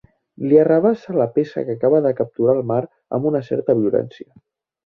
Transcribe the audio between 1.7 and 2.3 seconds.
acaba de